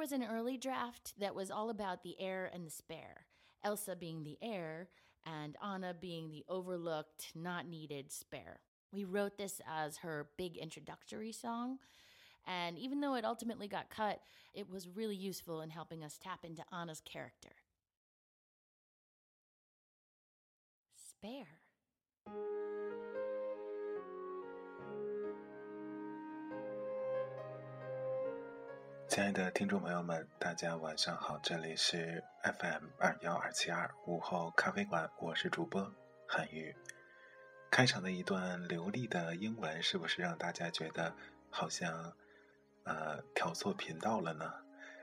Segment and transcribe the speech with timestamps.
[0.00, 3.26] Was an early draft that was all about the heir and the spare,
[3.62, 4.88] Elsa being the heir
[5.26, 8.60] and Anna being the overlooked, not needed spare.
[8.92, 11.80] We wrote this as her big introductory song.
[12.46, 14.20] And even though it ultimately got cut,
[14.54, 17.50] it was really useful in helping us tap into Anna's character.
[20.96, 22.69] Spare.
[29.20, 35.92] 亲爱的听众朋友们，大家晚上好，这里是 FM 二幺二七二午后咖啡馆，我是主播
[36.26, 36.74] 韩宇。
[37.70, 41.14] 开场的一段流利的英文，是不是让大家觉得
[41.50, 42.14] 好像
[42.84, 44.54] 呃调错频道了呢？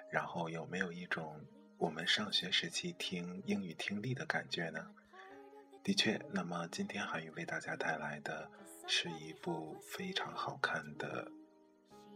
[0.10, 1.40] 然后有没有一种
[1.78, 4.96] 我们上学时期听英语听力的感觉呢？
[5.84, 8.50] 的确，那么今天韩宇为大家带来的
[8.88, 11.32] 是一部非常好看的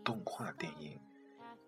[0.04, 1.00] 动画电影。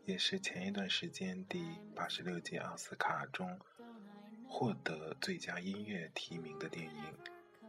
[0.06, 1.64] 也是前一段时间第
[1.96, 3.58] 八十六届奥斯卡中
[4.46, 7.04] 获得最佳音乐提名的电影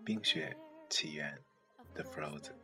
[0.05, 0.57] 《冰雪
[0.91, 1.39] 奇缘》
[1.95, 2.55] The Frozen。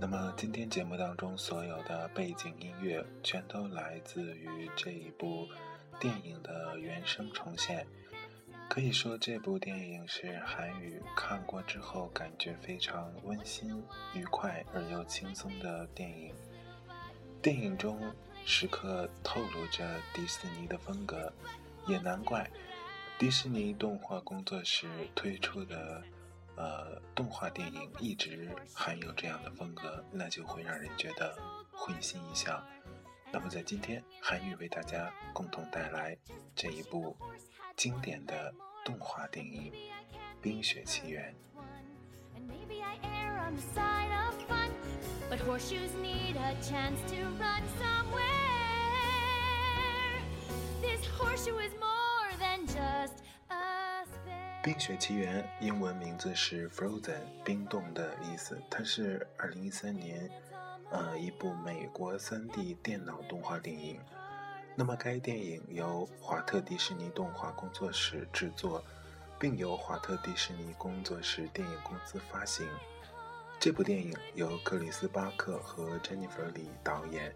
[0.00, 5.48] 那么今天节目当中所有的背景音乐全都来自于这一部
[5.98, 7.84] 电影的原声重现。
[8.68, 13.82] 可以说，这部电影是韩语看过之后感觉非常温馨、
[14.14, 16.32] 愉快而又轻松的电影。
[17.42, 17.98] 电影中
[18.44, 21.32] 时刻透露着迪士尼的风格，
[21.86, 22.48] 也难怪
[23.18, 26.02] 迪士尼动画工作室推出的
[26.56, 31.36] 呃动画电影一直含有这样的风格，那就会让人觉得
[31.72, 32.62] 会心一笑。
[33.32, 36.16] 那么，在今天，韩语为大家共同带来
[36.54, 37.16] 这一部。
[37.78, 38.52] 经典的
[38.84, 39.70] 动画电影
[40.42, 41.32] 《冰雪奇缘》。
[54.60, 58.60] 冰雪奇缘英文名字是 Frozen，冰冻的意思。
[58.68, 60.28] 它是二零一三年，
[60.90, 64.00] 呃，一部美国三 D 电脑动画电影。
[64.78, 68.84] 那么，该电影由华特迪士尼动画工作室制作，
[69.36, 72.64] 并由华特迪士尼工作室电影公司发行。
[73.58, 77.34] 这部电影由克里斯巴克和珍妮弗里导演，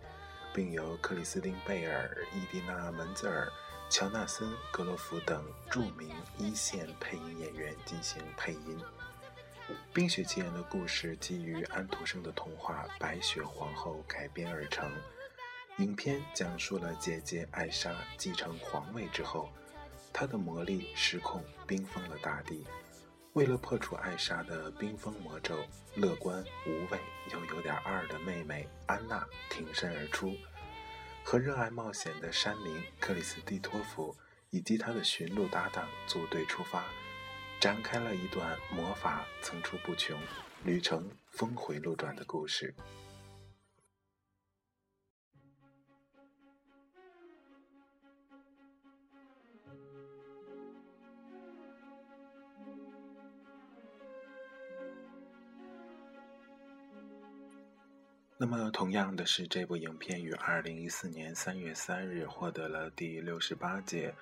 [0.55, 3.51] 并由克里斯汀贝尔、伊迪娜门泽尔、
[3.91, 8.79] 乔纳森格罗夫等著名一线配音演员进行配音。
[9.93, 14.89] 《冰雪奇缘》的故事基于安徒生的童话《白雪皇后》改编而成。
[15.79, 19.49] 影片讲述了姐姐艾莎继承皇位之后，
[20.13, 22.67] 她的魔力失控，冰封了大地。
[23.33, 25.65] 为了破除艾莎的冰封魔咒，
[25.95, 27.01] 乐观无畏
[27.33, 30.37] 又有点二的妹妹安娜挺身而出，
[31.25, 34.15] 和热爱冒险的山民克里斯蒂托弗
[34.51, 36.85] 以及他的驯鹿搭档组队出发，
[37.59, 40.21] 展开了一段魔法层出不穷、
[40.65, 42.75] 旅程峰回路转的故事。
[58.45, 64.13] 那么，同样的是，这部影片于二零一四年三月三日获得了第六十八届，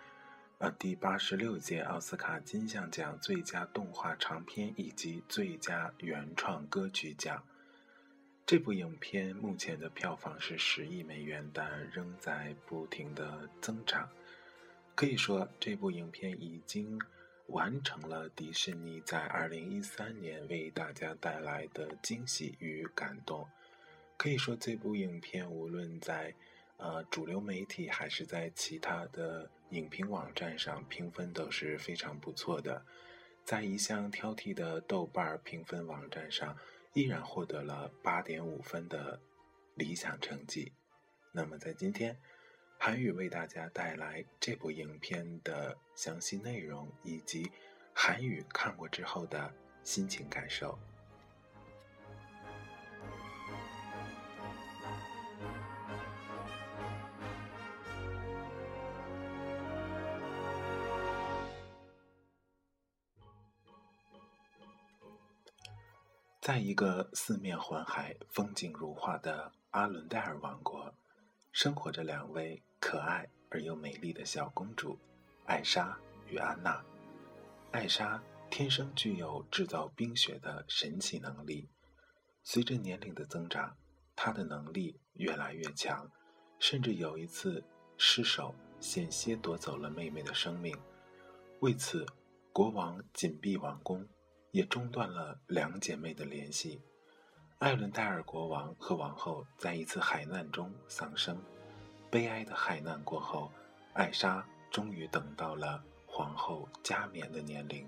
[0.59, 7.43] 呃，第八十六届奥斯卡金像奖最佳动画长片以及最佳原创歌曲奖。
[8.45, 14.07] 这部影片目前的票房是十亿美元，但仍在不停的增长。
[14.95, 17.01] 可以说，这部影片已经
[17.47, 23.49] 完成了迪士尼在二零一三年为大家带来的惊喜与感动。
[24.21, 26.35] 可以说，这部影片无论在
[26.77, 32.85] 呃主流媒体还是在其他的影评网站上评分都是非常不错的，
[33.47, 36.55] 在一向挑剔的豆瓣评分网站上，
[36.93, 39.19] 依然获得了八点五分的
[39.75, 40.75] 理想成绩。
[41.33, 42.15] 那么，在今天。
[42.83, 47.51] 韩语为大家带来这部影片的详细内容以及
[47.95, 50.79] 韩语看过之后的心情感受。
[66.41, 70.95] 在一个四面环海、风景如画的阿伦戴尔王国，
[71.53, 72.63] 生活着两位。
[72.79, 74.99] 可爱而又美丽的小公主，
[75.45, 76.83] 艾莎与安娜。
[77.73, 81.69] 艾莎天生具有制造冰雪的神奇能力，
[82.43, 83.77] 随着年龄的增长，
[84.17, 86.11] 她的能力越来越强，
[86.59, 87.63] 甚至有一次
[87.99, 90.75] 失手，险些夺走了妹妹的生命。
[91.61, 92.07] 为此，
[92.51, 94.09] 国王紧闭王宫，
[94.52, 96.81] 也中断了两姐妹的联系。
[97.58, 101.41] 艾伦戴尔国王和王后在一次海难中丧生。
[102.11, 103.52] 悲哀的海难过后，
[103.93, 107.87] 艾莎终于等到了皇后加冕的年龄。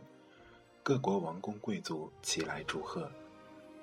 [0.82, 3.10] 各国王公贵族齐来祝贺。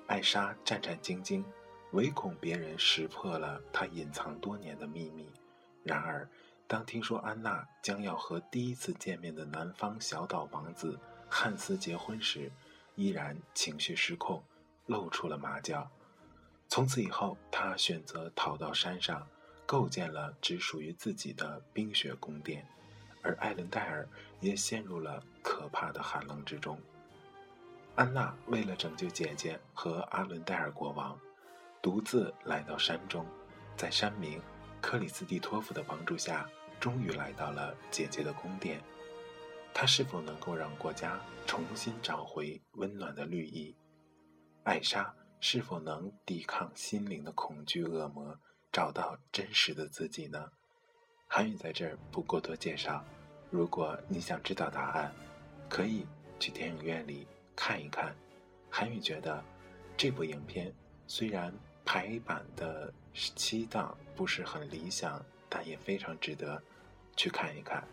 [0.06, 1.44] 艾莎战战兢兢，
[1.92, 5.30] 唯恐别人识破了她隐藏多年的秘密。
[5.82, 6.28] 然而，
[6.66, 10.98] 当听说安娜将要和第一次见面的南方小岛王子
[11.28, 12.50] 汉斯结婚时，
[13.00, 14.42] 依然情绪失控，
[14.84, 15.90] 露出了马脚。
[16.68, 19.26] 从此以后，他选择逃到山上。
[19.66, 22.66] 构建了只属于自己的冰雪宫殿，
[23.22, 24.04] 而艾伦戴尔
[24.40, 26.76] 也陷入了可怕的寒冷之中。
[27.94, 31.16] 安娜为了拯救姐姐和阿伦戴尔国王，
[31.80, 33.24] 独自来到山中，
[33.76, 34.42] 在山民
[34.80, 36.50] 克里斯蒂托夫的帮助下，
[36.80, 38.82] 终于来到了姐姐的宫殿。
[39.72, 43.74] 她是否能够让国家重新找回温暖的绿意？
[44.64, 48.38] 艾莎是否能抵抗心灵的恐惧恶魔？
[48.72, 50.50] 找到真实的自己呢？
[51.26, 53.04] 韩语在这儿不过多介绍。
[53.50, 55.12] 如果你想知道答案，
[55.68, 56.06] 可以
[56.38, 57.26] 去电影院里
[57.56, 58.14] 看一看。
[58.70, 59.42] 韩语觉得
[59.96, 60.72] 这部影片
[61.08, 61.52] 虽然
[61.84, 66.62] 排版的期档不是很理想，但也非常值得
[67.16, 67.84] 去看一看。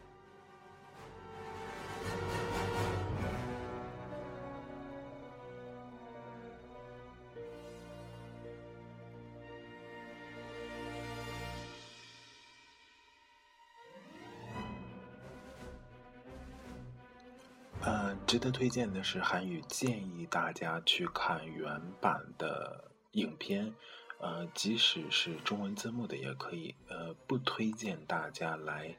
[17.81, 23.73] 呃值得推荐的是，韩语建议大家去看原版的影片，
[24.19, 26.75] 呃，即使是中文字幕的也可以。
[26.89, 28.97] 呃，不推荐大家来，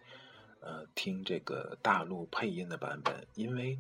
[0.60, 3.78] 呃，听这个大陆配音的版本，因为，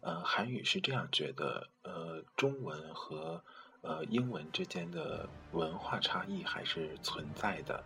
[0.00, 3.42] 呃，韩语是这样觉得，呃，中文和
[3.82, 7.84] 呃英文之间的文化差异还是存在的。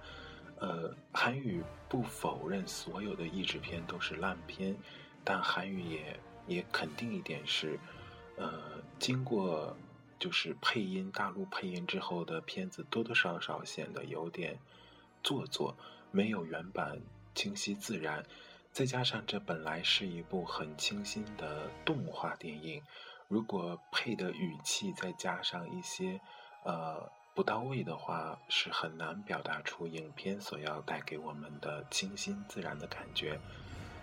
[0.59, 4.77] 呃，韩语不否认所有的译制片都是烂片，
[5.23, 6.21] 但韩语也。
[6.47, 7.81] 也肯定一点是，
[8.37, 8.53] 呃，
[8.99, 9.75] 经过
[10.19, 14.59] 就是配音大陆配音之后的片子，多多少少显得有点
[15.23, 15.75] 做作，
[16.11, 17.01] 没有原版
[17.35, 18.25] 清晰自然。
[18.73, 22.83] 再加上这本来是一部很清新的动画电影，
[23.29, 26.21] 如果配的语气再加上一些
[26.65, 33.39] 呃不到位的话，是很难表达出影片所要带给我们的清新自然的感觉。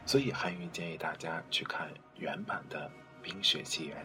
[0.05, 2.89] 所以，韩语建议大家去看原版的
[3.21, 3.97] 《冰雪奇缘》。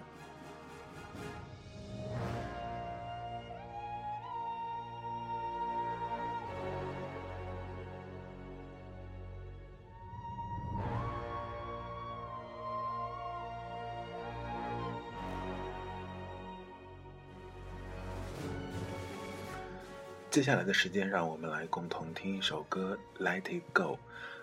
[20.37, 23.95] 接下来的时间，让我们来共同听一首歌《Let It Go》。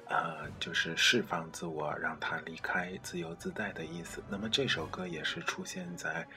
[0.07, 4.23] 呃，就是释放自我，让他离开，自由自在的意思。
[4.27, 6.27] 那么这首歌也是出现在，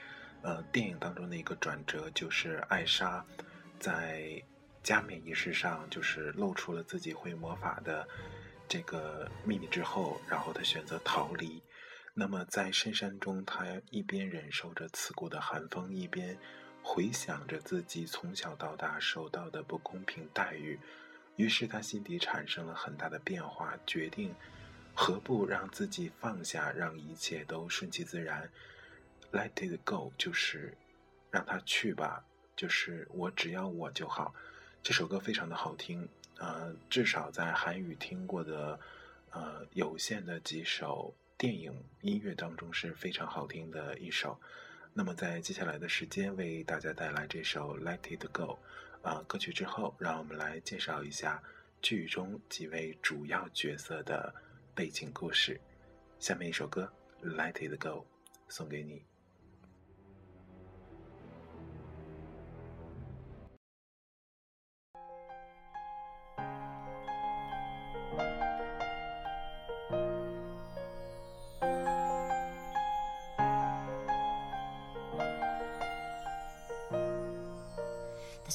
[0.43, 3.25] 呃，电影当中的一个转折，就是艾莎
[3.79, 4.39] 在
[4.83, 8.07] 加冕仪式上，就是露出了自己会魔法的
[8.67, 11.63] 这个秘密之后，然后她选择逃离。
[12.13, 16.37] 那么在深山中，她一边忍受着刺骨的寒风，一边
[16.89, 20.79] 回想着自己从小到大受到的不公平待遇。
[21.35, 24.33] 于是他心底产生了很大的变化，决定
[24.95, 28.49] 何不让自己放下，让一切都顺其自然
[29.33, 30.77] ？Let it go，就是
[31.29, 32.23] 让他去吧，
[32.55, 34.33] 就是我只要我就好。
[34.81, 38.79] 这首歌非常的好听，呃，至少在韩语听过的，
[39.31, 44.39] 呃，有限的几首电影音乐当中是非常好听的一首。
[44.97, 48.57] 那么在接下来的时间为大家带来这首 Let it go，
[49.03, 51.39] 啊，歌曲之后，让我们来介绍一下
[51.83, 54.33] 剧中几位主要角色的。
[54.73, 55.59] 背景故事，
[56.19, 56.91] 下面一首歌
[57.27, 57.89] 《Let It Go》
[58.47, 59.03] 送给你。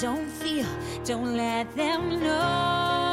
[0.00, 0.66] Don't feel,
[1.04, 3.05] don't let them know.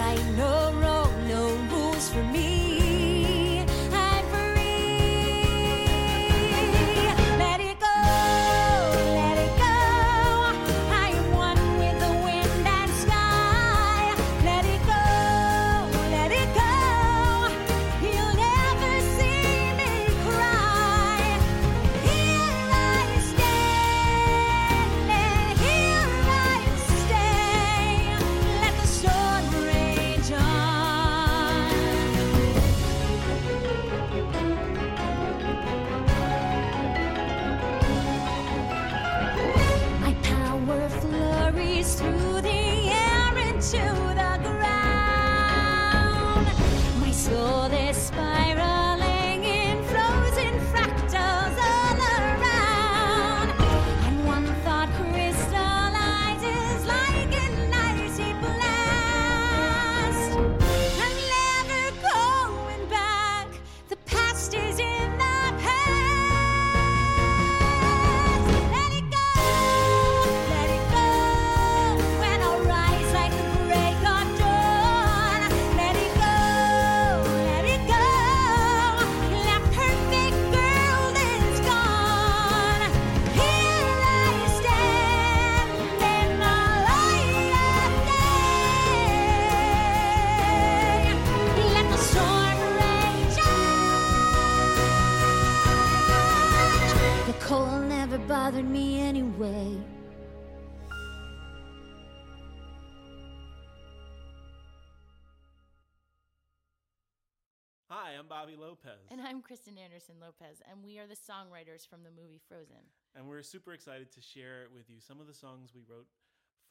[0.00, 2.59] Right, no wrong, no rules for me.
[110.10, 112.82] Anderson Lopez, and we are the songwriters from the movie Frozen.
[113.14, 116.06] And we're super excited to share with you some of the songs we wrote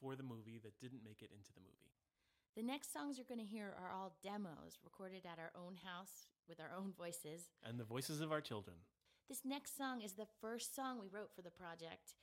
[0.00, 1.92] for the movie that didn't make it into the movie.
[2.56, 6.26] The next songs you're going to hear are all demos recorded at our own house
[6.48, 7.48] with our own voices.
[7.64, 8.76] And the voices of our children.
[9.28, 12.16] This next song is the first song we wrote for the project,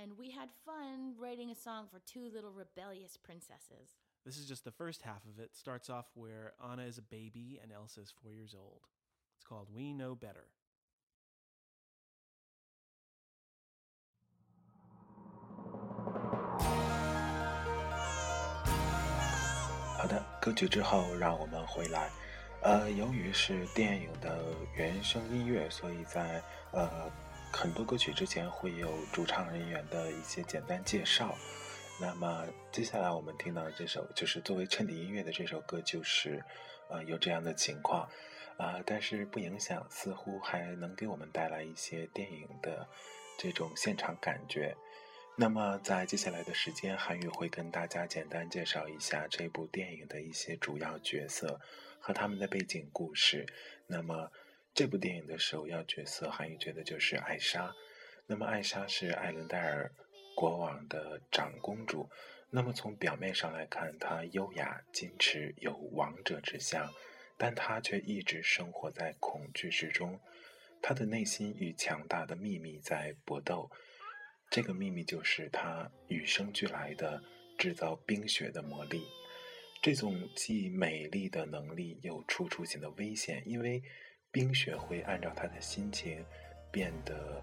[0.00, 3.96] and we had fun writing a song for two little rebellious princesses.
[4.24, 5.56] This is just the first half of it.
[5.56, 8.82] Starts off where Anna is a baby and Elsa is four years old.
[9.48, 10.46] 叫 We Know Better.
[19.98, 22.10] 好的歌曲之后，让我们回来。
[22.62, 24.42] 呃，由于是电影的
[24.74, 27.10] 原声音乐，所以在呃
[27.52, 31.34] 很多歌曲之前会有主唱人员的一些简单介绍。
[32.00, 36.42] 那么接下来我们听到这首，就是作为衬底音乐的这首歌，就是
[36.88, 38.08] 呃有这样的情况
[38.56, 42.88] 啊，但是不影响，似乎还能给我们带来一些电影的
[43.38, 44.76] 这种现场感觉。
[45.36, 51.60] 那么在接下来的时间，韩宇会跟大家简单介绍一下这部电影的一些主要角色。
[52.06, 53.46] 和他们的背景故事。
[53.86, 54.30] 那么，
[54.74, 57.74] 这部电影的首要角色，韩语觉得就是艾莎。
[58.26, 59.90] 那么，艾莎是艾伦戴尔
[60.36, 62.10] 国王的长公主。
[62.50, 66.92] 那么，从表面上来看，她优雅矜持，有王者之相，
[67.36, 70.20] 但他却一直生活在恐惧之中。
[70.82, 73.70] 他的内心与强大的秘密在搏斗。
[74.50, 77.22] 这个秘密就是他与生俱来的
[77.58, 79.02] 制造冰雪的魔力。
[79.82, 83.82] 这种既美丽的能力又处处显得危险，因为
[84.30, 86.24] 冰雪会按照他的心情
[86.70, 87.42] 变得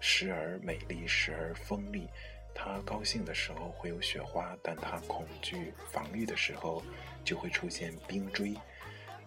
[0.00, 2.08] 时而美丽，时而锋利。
[2.52, 6.82] 他高兴的时候会有雪花，但他恐惧、防御的时候
[7.24, 8.54] 就会出现冰锥。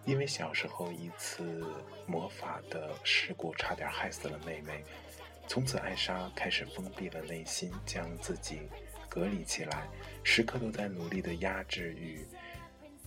[0.06, 1.64] 因为小时候一次
[2.06, 4.84] 魔法的事故，差点害死了妹妹。
[5.48, 8.62] 从此，艾莎开始封闭了内心，将自己。
[9.10, 9.88] 隔离起来，
[10.24, 12.26] 时刻都在努力的压制与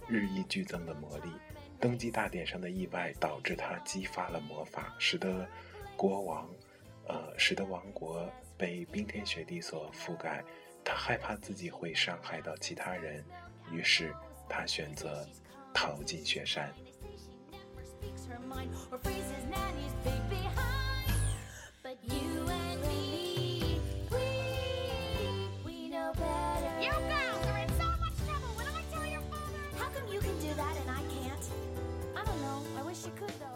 [0.07, 1.33] 日益剧增的魔力。
[1.81, 5.45] 登基大典上的意外导致他激发了魔法，使得
[5.97, 6.49] 国王，
[7.09, 8.25] 呃，使得王国
[8.57, 10.45] 被冰天雪地所覆盖。
[10.85, 13.25] 他害怕自己会伤害到其他人，
[13.73, 14.15] 于是
[14.49, 15.29] 他选择
[15.75, 16.73] 逃进雪山。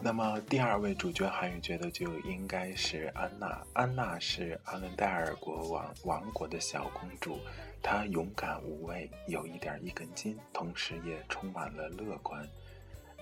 [0.02, 3.64] 那么第二位主角，韩语觉得就应该是安娜。
[3.74, 7.38] 安娜是阿伦戴尔国王王国的小公主，
[7.82, 12.46] 她勇敢无畏，有一点一根筋，同时也充满了乐观。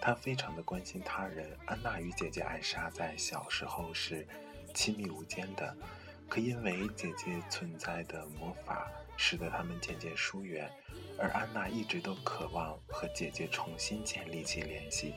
[0.01, 1.51] 她非常的关心他人。
[1.67, 4.27] 安娜与姐姐艾莎在小时候是
[4.75, 5.77] 亲密无间的，
[6.29, 10.71] 可因为姐姐存在的魔法，使得他们渐渐疏远。
[11.19, 15.15] 而安娜一直都渴望和姐姐重新建立起联系。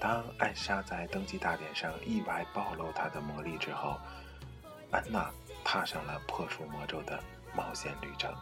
[0.00, 3.98] 当艾莎在登基大典上意外暴露她的魔力之后，
[4.90, 5.30] 安娜
[5.64, 7.22] 踏上了破除魔咒的
[7.54, 8.34] 冒险旅程。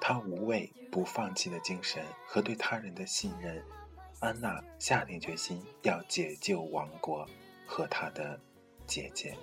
[0.00, 3.62] 他无畏不放弃的精神和对他人的信任，
[4.20, 7.26] 安娜下定决心要解救王国
[7.66, 8.40] 和他的
[8.86, 9.36] 姐姐。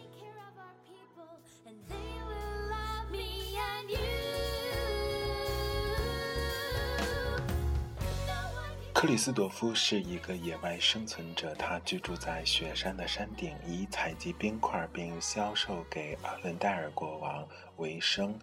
[9.00, 18.40] 克里斯朵夫是一个野外生存者，他居住在雪山的山顶，以采集冰块并销售给阿伦戴尔国王为生。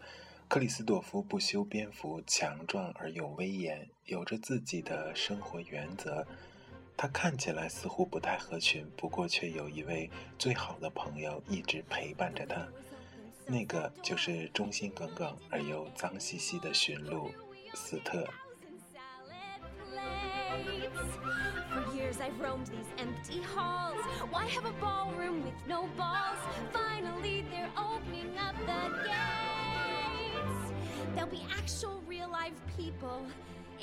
[0.46, 6.24] 克里斯朵夫不修边幅，强壮而有威严，有着自己的生活原则。
[6.96, 12.64] 他看起来似乎不太合群，不过却有一位最好的朋友一直陪伴着他，
[13.44, 17.32] 那个就是忠心耿耿而又脏兮兮的驯鹿
[17.74, 18.24] 斯特。
[22.13, 23.99] years I've roamed these empty halls.
[24.31, 26.39] Why have a ballroom with no balls?
[26.71, 30.73] Finally, they're opening up the gates.
[31.15, 33.21] There'll be actual real live people.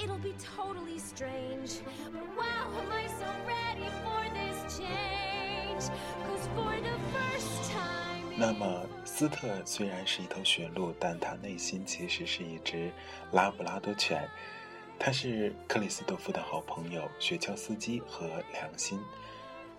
[0.03, 1.81] It'll be totally strange.
[2.13, 5.91] But wow, am I so ready for this change?
[6.27, 8.25] Cause for the first time.
[8.39, 12.93] 那么，斯特虽然是一头驯鹿，但他内心其实是一只
[13.33, 14.29] 拉布拉多犬。
[15.04, 19.00] 他是克里斯朵夫的好朋友雪橇司机和良心。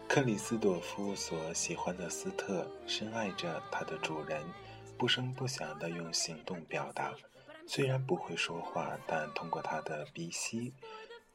[0.08, 4.44] 克里斯朵夫所喜欢的斯特深爱着他的主人，
[4.98, 7.14] 不声不响地用行动表达。
[7.68, 10.74] 虽然不会说话，但通过他的鼻息，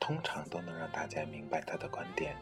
[0.02, 2.36] 通常都能让大家明白他的观点。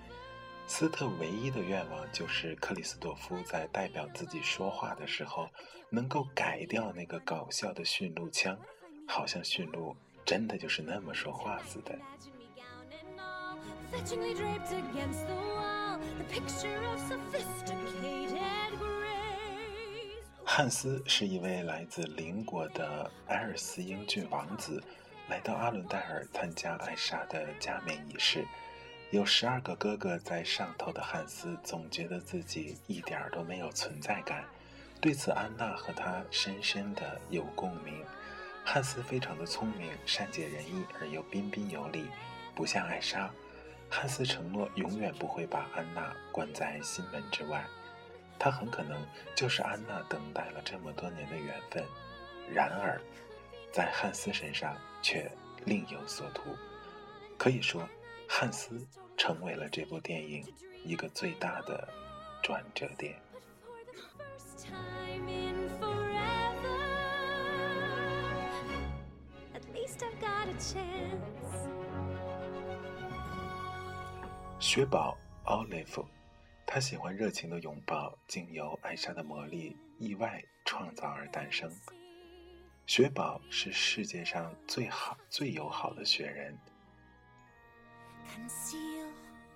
[0.66, 5.48] 斯特唯一的愿望就是克里斯朵夫在代表自己说话的时候，
[5.92, 8.58] 能够改掉那个搞笑的驯鹿腔，
[9.08, 9.96] 好像驯鹿。
[10.26, 11.96] 真的就是那么说话似的。
[20.44, 24.82] 汉斯是一位来自邻国的埃尔斯英俊王子，
[25.30, 28.46] 来到阿伦戴尔参加艾莎的加冕仪式。
[29.12, 34.44] 有十二个哥哥在上头的汉斯总觉得自己一点都没有存在感。
[35.00, 38.04] 对此，安娜和他深深的有共鸣。
[38.68, 42.08] 汉斯非常的聪明，善解人意而又彬彬有礼，
[42.56, 43.32] 不像艾莎。
[43.88, 47.64] 汉斯承诺永远不会把安娜关在心门之外。
[48.40, 51.86] 他很可能就是安娜等待了这么多年的缘分。
[52.52, 53.00] 然而，
[53.72, 55.32] 在汉斯身上却
[55.64, 56.56] 另有所图。
[57.38, 57.88] 可以说，
[58.28, 60.44] 汉斯成为了这部电影
[60.84, 61.88] 一个最大的
[62.42, 63.16] 转折点。
[74.60, 76.06] 雪宝 Olive，
[76.66, 81.72] 他喜欢热情的拥抱，经由艾莎的魔力，意外创造而诞生。
[82.88, 86.58] 雪宝是世界上最好、最友好的雪人。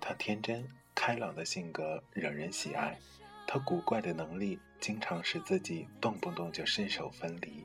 [0.00, 2.98] 他天真开朗的性格惹人喜爱，
[3.46, 7.64] 他古怪的能力经常使自己动不动就身首分离，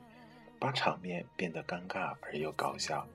[0.58, 3.06] 把场面变得尴尬而又搞笑。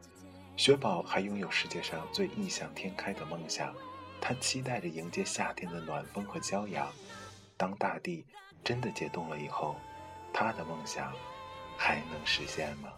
[0.58, 3.74] 雪宝还拥有世界上最异想天开的梦想，
[4.20, 6.88] 他期待着迎接夏天的暖风和骄阳。
[7.58, 8.26] 当大地
[8.64, 9.76] 真的解冻了以后，
[10.34, 11.14] 他的梦想
[11.78, 12.90] 还能实现吗？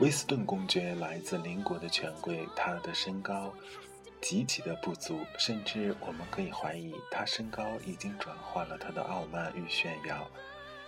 [0.00, 3.52] 威斯顿公爵来自邻国的权贵，他的身高
[4.22, 10.26] 极其的不足，甚至我们可以怀疑，他身高已经转化了他的傲慢与炫耀。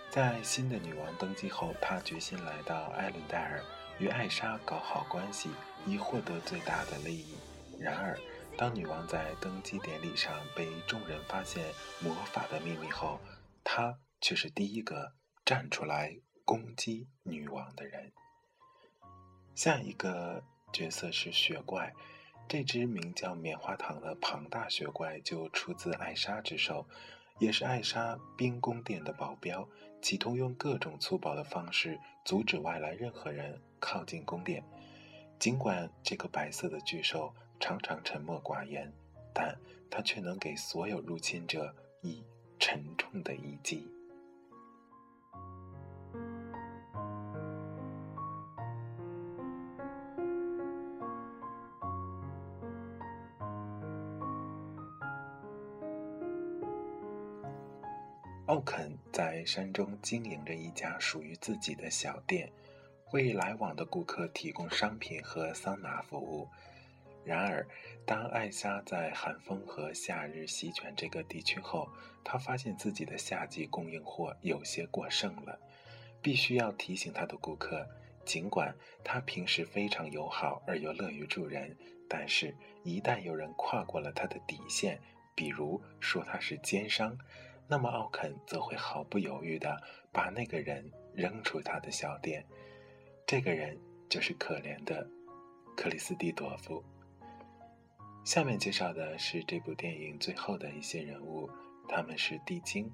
[0.09, 3.63] 在新的女王登基后，他决心来到艾伦戴尔，
[3.99, 5.51] 与艾莎搞好关系，
[5.85, 7.35] 以获得最大的利益。
[7.79, 8.17] 然而，
[8.57, 11.63] 当女王在登基典礼上被众人发现
[11.99, 13.19] 魔法的秘密后，
[13.63, 15.13] 他却是第一个
[15.45, 18.11] 站出来攻击女王的人。
[19.55, 21.93] 下一个角色是雪怪，
[22.47, 26.87] 这只名叫棉花糖的庞大雪怪就出自艾莎之手，
[27.39, 29.67] 也是艾莎冰宫殿的保镖，
[30.01, 34.63] 企图用各种粗暴的方式阻止外来任何人靠近宫殿。
[35.37, 38.91] 尽管这个白色的巨兽常常沉默寡言，
[39.33, 39.55] 但
[39.91, 42.23] 它却能给所有入侵者以
[42.57, 43.87] 沉重的一击。
[58.47, 62.51] 奥肯在山中经营着一家属于自己的小店，
[63.13, 66.49] 为来往的顾客提供商品和桑拿服务。
[67.23, 67.65] 然而，
[68.05, 71.87] 当艾莎在寒风和夏日席卷这个地区后，
[72.21, 75.57] 她发现自己的夏季供应货有些过剩了，
[76.21, 77.87] 必须要提醒她的顾客：
[78.25, 78.75] 尽管
[79.05, 81.77] 他平时非常友好而又乐于助人，
[82.09, 82.53] 但是
[82.83, 84.99] 一旦有人跨过了他的底线，
[85.33, 87.17] 比如说他是奸商。
[87.67, 92.45] 那么奥肯则会毫不犹豫地把那个人扔出他的小店。
[93.25, 95.07] 这个人就是可怜的
[95.75, 96.83] 克里斯蒂多夫。
[98.23, 101.49] 下面介绍的是这部电影最后的一些人物，
[101.87, 102.91] 他们是地精。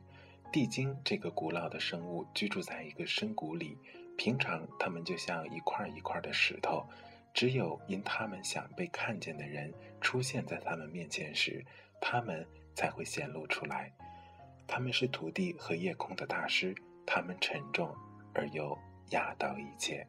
[0.51, 3.77] 地精这个古老的生物居住在一个深谷里，
[4.17, 6.84] 平常他们就像一块一块的石头，
[7.32, 11.63] 只有因他们想被看见的人出现在他们面前时，
[12.01, 13.93] 他们才会显露出来。
[14.71, 17.91] 他们是土地和夜空的大师，他们沉重
[18.36, 18.77] 而又
[19.10, 20.08] 压倒一切。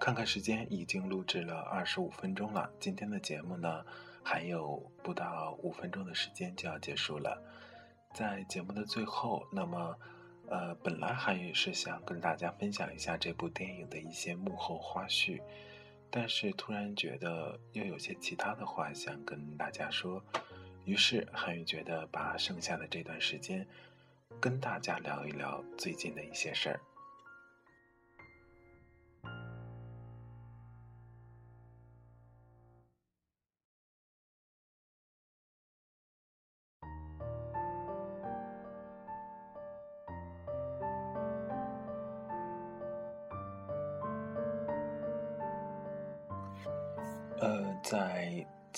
[0.00, 2.70] 看看时间，已经录制了二十五分钟了。
[2.78, 3.84] 今天的节目呢？
[4.30, 7.42] 还有不到五分钟的时间就要结束了，
[8.12, 9.98] 在节目的最后，那么，
[10.50, 15.40] 呃，本来韩宇是想跟大家分享一下这部电影的一些幕后花絮，
[16.10, 20.22] 但是突然觉得又有些其他的话想跟大家说，
[20.84, 23.66] 于是韩宇觉得把剩下的这段时间
[24.38, 26.78] 跟大家聊一聊最近的一些事儿。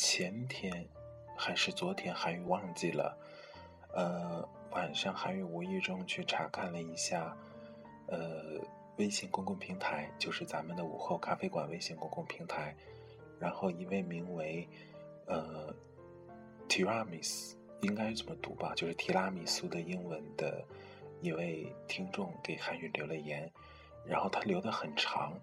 [0.03, 0.89] 前天
[1.37, 3.15] 还是昨天，韩语忘记了。
[3.93, 7.37] 呃，晚上韩语无意中去查看了一下，
[8.07, 8.59] 呃，
[8.97, 12.75] 微信公共平台，就是咱们的午后咖啡馆微信公共平台，
[13.39, 14.67] 然后一位名为
[15.27, 15.71] 呃
[16.67, 20.65] Tiramis，应该怎么读吧，就是提拉米苏的英文的
[21.21, 23.53] 一位听众给韩语留了言，
[24.07, 25.39] 然后他留的很长，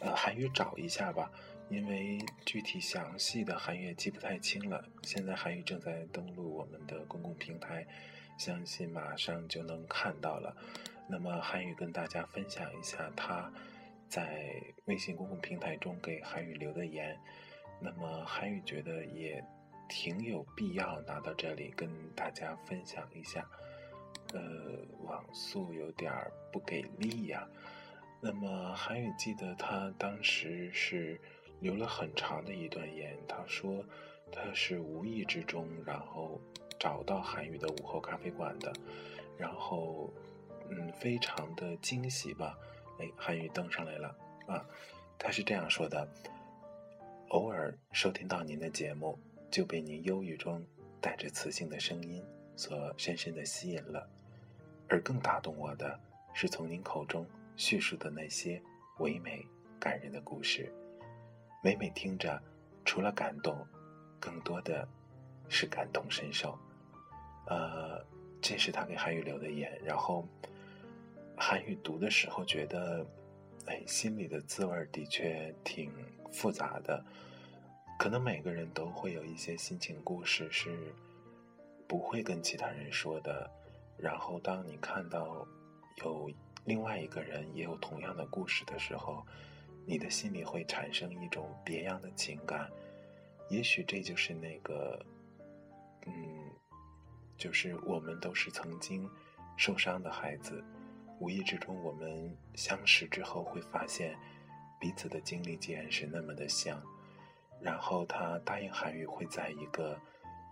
[0.00, 1.30] 呃，韩语找一下吧。
[1.70, 7.86] 因为具体详细的韩语也记不太清了，现在韩语正在登录我们的公共平台，
[8.36, 10.54] 相信马上就能看到了。
[11.08, 13.52] 那么韩语跟大家分享一下他
[14.08, 14.52] 在
[14.86, 17.16] 微信公共平台中给韩语留的言。
[17.80, 19.42] 那么韩语觉得也
[19.88, 23.48] 挺有必要拿到这里跟大家分享一下。
[24.34, 24.40] 呃，
[25.04, 26.12] 网速有点
[26.52, 27.48] 不给力呀。
[28.20, 31.20] 那么韩语记得他当时是。
[31.60, 33.84] 留了很长的一段言，他说
[34.32, 36.40] 他是无意之中，然后
[36.78, 38.72] 找到韩语的午后咖啡馆的，
[39.36, 40.12] 然后
[40.70, 42.58] 嗯，非常的惊喜吧。
[42.98, 44.66] 哎，韩语登上来了啊，
[45.18, 46.08] 他是这样说的：
[47.28, 49.18] 偶尔收听到您的节目，
[49.50, 50.64] 就被您忧郁中
[51.00, 52.24] 带着磁性的声音
[52.56, 54.08] 所深深的吸引了，
[54.88, 55.98] 而更打动我的
[56.34, 58.62] 是从您口中叙述的那些
[58.98, 59.44] 唯美
[59.78, 60.72] 感人的故事。
[61.62, 62.40] 每每听着，
[62.86, 63.54] 除了感动，
[64.18, 64.88] 更多的
[65.46, 66.58] 是感同身受。
[67.48, 68.02] 呃，
[68.40, 69.78] 这是他给韩语留的言。
[69.84, 70.26] 然后，
[71.36, 73.04] 韩语读的时候觉得，
[73.66, 75.92] 哎，心里的滋味的确挺
[76.32, 77.04] 复杂的。
[77.98, 80.94] 可能每个人都会有一些心情故事是
[81.86, 83.50] 不会跟其他人说的。
[83.98, 85.46] 然后，当你看到
[85.96, 86.30] 有
[86.64, 89.26] 另外一个人也有同样的故事的时候，
[89.86, 92.70] 你的心里会产生一种别样的情感，
[93.48, 95.04] 也许这就是那个，
[96.06, 96.12] 嗯，
[97.36, 99.08] 就是我们都是曾经
[99.56, 100.62] 受伤的孩子，
[101.18, 104.16] 无意之中我们相识之后，会发现
[104.78, 106.80] 彼此的经历竟然是那么的像。
[107.60, 109.98] 然后他答应韩宇会在一个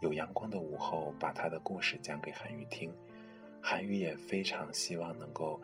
[0.02, 2.92] 有阳光的午后把他的故事讲给韩宇听，
[3.62, 5.58] 韩宇也非常希望能够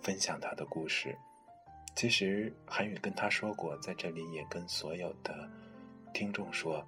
[0.00, 1.16] 分享他的故事。
[1.98, 5.50] 其实韩宇跟他说过，在这里也跟所有的
[6.14, 6.86] 听众说，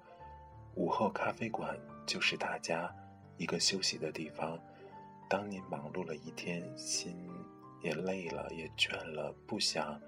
[0.75, 2.89] 午后咖啡馆就是大家
[3.35, 4.57] 一个休息的地方。
[5.27, 7.13] 当你忙碌了一天，心
[7.81, 10.01] 也累了，也倦了，不想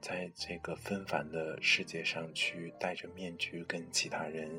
[0.00, 4.50] 在这个纷繁的世界上去戴着面具跟其他人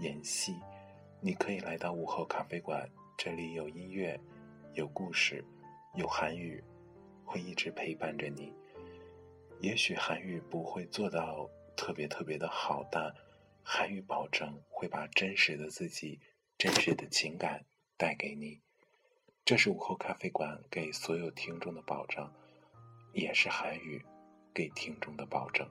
[0.00, 0.60] 演戏，
[1.22, 4.20] 你可以来到午后咖啡馆，这里有音乐，
[4.74, 5.42] 有故事，
[5.94, 6.62] 有韩语，
[7.24, 8.52] 会一直陪伴着你。
[9.62, 13.14] 也许韩语不会做到特别特别的好，但
[13.62, 16.18] 韩语保证会把真实的自己、
[16.58, 17.64] 真实的情感
[17.96, 18.60] 带给你。
[19.44, 22.28] 这是午后咖啡馆给所有听众的保证，
[23.12, 24.04] 也是韩语
[24.52, 25.64] 给听众的保证。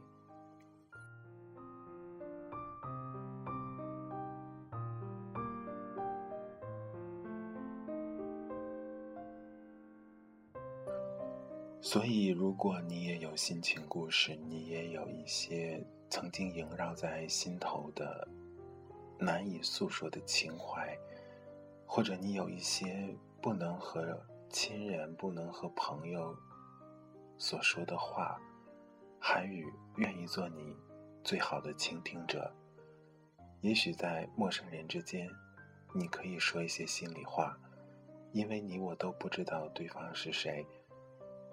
[11.91, 18.25] 所以，如果你也有心情故事，你也有一些曾经萦绕在心头的
[19.19, 20.97] 难以诉说的情怀，
[21.86, 24.17] 或者你有一些不能和
[24.49, 26.34] 亲人、不能和朋友
[27.38, 28.39] 所说的话，
[29.19, 30.73] 韩语愿意做你
[31.25, 32.49] 最好的倾听者。
[33.60, 35.30] 也许在陌生人之间，
[35.93, 37.60] 你可以说一些心里话，
[38.32, 40.65] 因为你我都不知道对方是谁。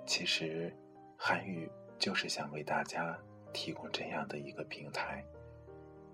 [0.09, 0.75] 其实，
[1.18, 3.16] 韩语就是想为大家
[3.53, 5.23] 提供这样的一个平台，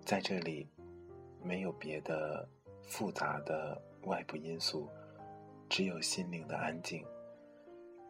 [0.04, 0.68] 在这里，
[1.40, 2.46] 没有别的
[2.82, 4.90] 复杂的外部因素，
[5.68, 7.06] 只有心灵的安静。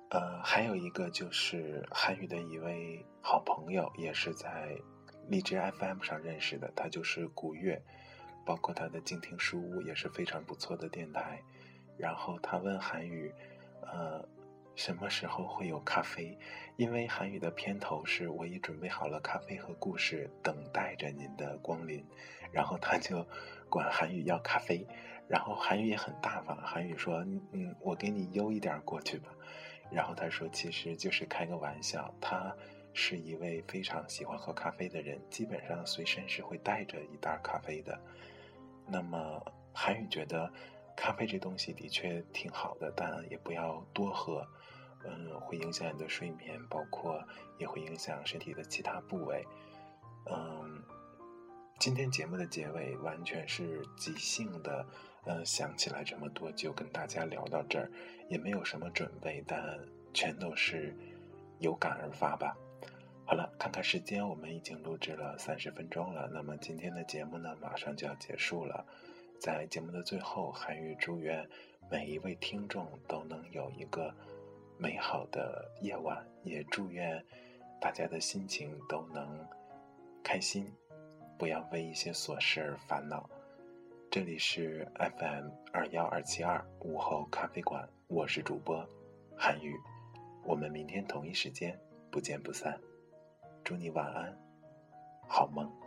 [0.08, 4.74] 呃，还有一个就是韩语的一位好朋友，也是在
[5.28, 7.78] 荔枝 FM 上认识的，他就是古月，
[8.46, 11.42] 包括他的静听书屋也是非常不错的电台。
[11.98, 13.30] 然后他问韩语，
[13.82, 14.26] 呃。
[14.76, 16.36] 什么时候会有咖啡？
[16.76, 22.04] 因为韩语的片头是我已准备好了咖啡和故事，等待着您的光临。
[22.52, 23.26] 然后他就
[23.68, 24.86] 管韩语要咖啡，
[25.28, 27.18] 然后韩语也很大方，韩语说
[27.52, 29.30] ：“嗯，我给你邮一点过去吧。”
[29.90, 32.54] 然后他说：“其实就是开个玩笑。”他
[32.92, 37.96] 是一位非常喜欢喝咖啡的人，基本上随身是会带着一袋咖啡的。
[38.86, 39.40] 那么
[39.72, 40.52] 韩语觉得
[40.96, 44.46] 咖啡这东西的确挺好的，但也不要多喝。
[45.06, 47.22] 嗯，会影响你的睡眠，包括
[47.58, 49.46] 也会影响身体的其他部位。
[50.30, 50.82] 嗯，
[51.78, 54.86] 今天节目的结尾完全是即兴的，
[55.26, 57.90] 嗯，想起来这么多就跟大家聊到这儿，
[58.28, 59.78] 也没有什么准备，但
[60.12, 60.96] 全都是
[61.58, 62.56] 有感而发吧。
[63.26, 66.28] 好了，看看时间，我们已经录制了三十分钟了。
[66.32, 68.84] 那么今天的节目呢，马上就要结束了。
[69.40, 71.48] 在节目的最后，韩语祝愿
[71.90, 74.14] 每一位听众都能有一个
[74.76, 77.24] 美好的夜晚，也祝愿
[77.80, 79.46] 大家的心情都能
[80.22, 80.70] 开心。
[81.38, 83.28] 不要为一些琐事而烦恼。
[84.10, 88.86] 这里是 FM 二幺二七二午后咖啡馆，我是主播
[89.36, 89.76] 韩宇，
[90.44, 91.78] 我们明天同一时间
[92.10, 92.78] 不见不散。
[93.64, 94.36] 祝你晚安，
[95.26, 95.83] 好梦。